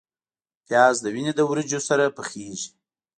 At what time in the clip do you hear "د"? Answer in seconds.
1.01-1.05, 1.35-1.39